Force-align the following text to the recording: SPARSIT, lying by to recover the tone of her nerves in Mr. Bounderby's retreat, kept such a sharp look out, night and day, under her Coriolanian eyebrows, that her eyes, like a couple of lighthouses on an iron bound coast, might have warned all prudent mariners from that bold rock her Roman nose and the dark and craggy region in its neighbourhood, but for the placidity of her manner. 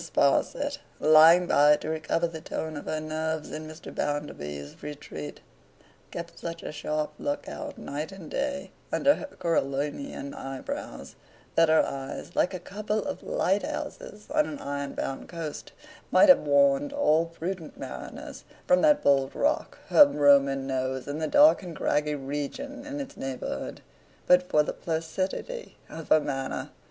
SPARSIT, 0.03 0.79
lying 0.99 1.45
by 1.45 1.75
to 1.75 1.87
recover 1.87 2.25
the 2.25 2.41
tone 2.41 2.75
of 2.75 2.85
her 2.85 2.99
nerves 2.99 3.51
in 3.51 3.67
Mr. 3.67 3.93
Bounderby's 3.93 4.81
retreat, 4.81 5.41
kept 6.09 6.39
such 6.39 6.63
a 6.63 6.71
sharp 6.71 7.11
look 7.19 7.47
out, 7.47 7.77
night 7.77 8.11
and 8.11 8.31
day, 8.31 8.71
under 8.91 9.13
her 9.13 9.27
Coriolanian 9.37 10.33
eyebrows, 10.33 11.13
that 11.53 11.69
her 11.69 11.85
eyes, 11.85 12.35
like 12.35 12.51
a 12.55 12.59
couple 12.59 13.03
of 13.05 13.21
lighthouses 13.21 14.27
on 14.31 14.47
an 14.47 14.57
iron 14.57 14.93
bound 14.95 15.29
coast, 15.29 15.71
might 16.09 16.29
have 16.29 16.39
warned 16.39 16.91
all 16.93 17.27
prudent 17.27 17.77
mariners 17.77 18.43
from 18.65 18.81
that 18.81 19.03
bold 19.03 19.35
rock 19.35 19.77
her 19.89 20.07
Roman 20.07 20.65
nose 20.65 21.07
and 21.07 21.21
the 21.21 21.27
dark 21.27 21.61
and 21.61 21.75
craggy 21.75 22.15
region 22.15 22.87
in 22.87 22.99
its 22.99 23.15
neighbourhood, 23.15 23.81
but 24.25 24.49
for 24.49 24.63
the 24.63 24.73
placidity 24.73 25.77
of 25.91 26.09
her 26.09 26.19
manner. 26.19 26.71